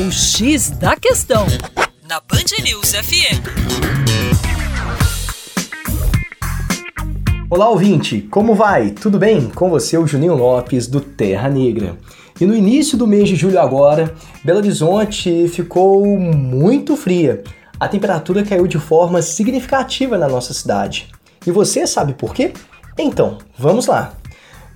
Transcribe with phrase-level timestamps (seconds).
[0.00, 1.44] O X da Questão,
[2.08, 3.42] na Band News FM.
[7.50, 8.22] Olá, ouvinte!
[8.30, 8.92] Como vai?
[8.92, 9.50] Tudo bem?
[9.50, 11.98] Com você, o Juninho Lopes, do Terra Negra.
[12.40, 14.14] E no início do mês de julho agora,
[14.44, 17.42] Belo Horizonte ficou muito fria.
[17.80, 21.08] A temperatura caiu de forma significativa na nossa cidade.
[21.44, 22.52] E você sabe por quê?
[22.96, 24.14] Então, vamos lá.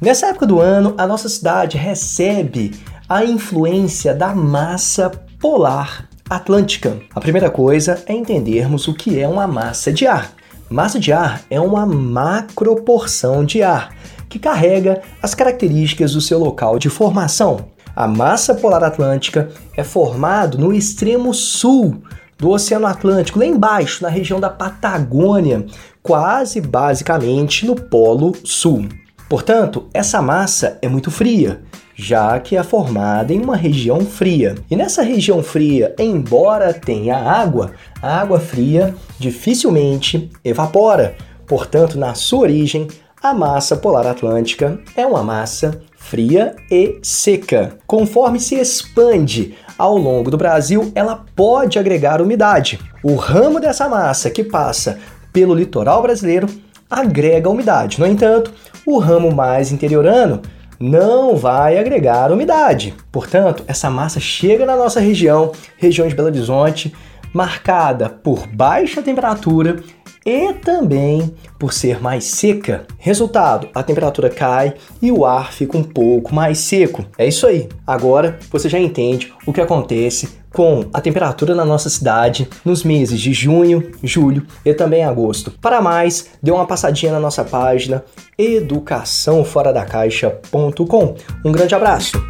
[0.00, 2.72] Nessa época do ano, a nossa cidade recebe
[3.10, 5.10] a influência da massa
[5.40, 6.96] polar atlântica.
[7.12, 10.30] A primeira coisa é entendermos o que é uma massa de ar.
[10.70, 13.92] Massa de ar é uma macroporção de ar
[14.28, 17.66] que carrega as características do seu local de formação.
[17.96, 22.00] A massa polar atlântica é formado no extremo sul
[22.38, 25.66] do Oceano Atlântico, lá embaixo, na região da Patagônia,
[26.00, 28.86] quase basicamente no Polo Sul.
[29.30, 31.60] Portanto, essa massa é muito fria,
[31.94, 34.56] já que é formada em uma região fria.
[34.68, 37.70] E nessa região fria, embora tenha água,
[38.02, 41.14] a água fria dificilmente evapora.
[41.46, 42.88] Portanto, na sua origem,
[43.22, 47.78] a massa polar atlântica é uma massa fria e seca.
[47.86, 52.80] Conforme se expande ao longo do Brasil, ela pode agregar umidade.
[53.00, 54.98] O ramo dessa massa que passa
[55.32, 56.48] pelo litoral brasileiro
[56.90, 58.00] agrega umidade.
[58.00, 58.52] No entanto,
[58.86, 60.40] o ramo mais interiorano
[60.78, 62.94] não vai agregar umidade.
[63.12, 66.94] Portanto, essa massa chega na nossa região, região de Belo Horizonte,
[67.32, 69.82] marcada por baixa temperatura
[70.24, 72.86] e também por ser mais seca.
[72.98, 77.04] Resultado, a temperatura cai e o ar fica um pouco mais seco.
[77.16, 77.66] É isso aí.
[77.86, 83.20] Agora você já entende o que acontece com a temperatura na nossa cidade nos meses
[83.20, 85.52] de junho, julho e também agosto.
[85.60, 88.04] Para mais, dê uma passadinha na nossa página
[88.36, 91.14] educaçãoforadacaixa.com.
[91.44, 92.29] Um grande abraço.